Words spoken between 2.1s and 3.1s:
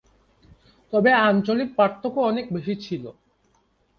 অনেক বেশি ছিল।